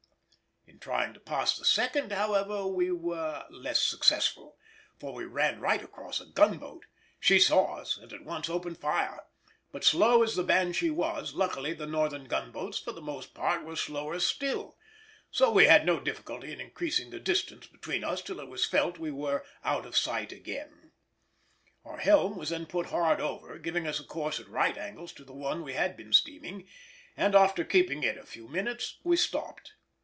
[0.67, 4.57] In trying to pass the second, however, we were less successful,
[4.99, 6.85] for we ran right across a gunboat;
[7.19, 9.23] she saw us and at once opened fire;
[9.71, 13.75] but slow as the Banshee was, luckily the Northern gunboats for the most part were
[13.75, 14.75] slower still,
[15.29, 18.97] so we had no difficulty in increasing the distance between us till it was felt
[18.97, 20.91] we were out of sight again.
[21.85, 25.23] Our helm was then put hard over, giving us a course at right angles to
[25.23, 26.67] the one we had been steaming,
[27.15, 29.73] and after keeping it a few minutes we stopped.